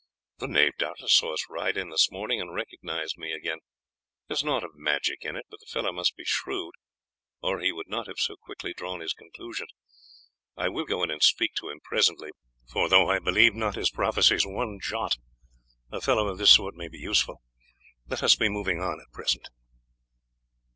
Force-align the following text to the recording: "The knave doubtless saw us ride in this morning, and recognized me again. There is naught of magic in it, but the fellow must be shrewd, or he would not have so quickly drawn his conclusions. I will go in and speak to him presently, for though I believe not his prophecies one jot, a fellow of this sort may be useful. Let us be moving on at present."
"The 0.39 0.47
knave 0.47 0.71
doubtless 0.79 1.13
saw 1.15 1.35
us 1.35 1.45
ride 1.47 1.77
in 1.77 1.89
this 1.91 2.09
morning, 2.09 2.41
and 2.41 2.51
recognized 2.55 3.19
me 3.19 3.33
again. 3.33 3.59
There 4.27 4.33
is 4.33 4.43
naught 4.43 4.63
of 4.63 4.71
magic 4.73 5.19
in 5.21 5.35
it, 5.35 5.45
but 5.51 5.59
the 5.59 5.67
fellow 5.67 5.91
must 5.91 6.15
be 6.15 6.23
shrewd, 6.25 6.71
or 7.43 7.59
he 7.59 7.71
would 7.71 7.87
not 7.87 8.07
have 8.07 8.17
so 8.17 8.35
quickly 8.35 8.73
drawn 8.73 9.01
his 9.01 9.13
conclusions. 9.13 9.69
I 10.57 10.69
will 10.69 10.85
go 10.85 11.03
in 11.03 11.11
and 11.11 11.21
speak 11.21 11.53
to 11.59 11.69
him 11.69 11.81
presently, 11.83 12.31
for 12.73 12.89
though 12.89 13.11
I 13.11 13.19
believe 13.19 13.53
not 13.53 13.75
his 13.75 13.91
prophecies 13.91 14.43
one 14.43 14.79
jot, 14.81 15.17
a 15.91 16.01
fellow 16.01 16.27
of 16.29 16.39
this 16.39 16.49
sort 16.49 16.73
may 16.73 16.87
be 16.87 16.97
useful. 16.97 17.43
Let 18.07 18.23
us 18.23 18.35
be 18.35 18.49
moving 18.49 18.81
on 18.81 18.99
at 18.99 19.13
present." 19.13 19.49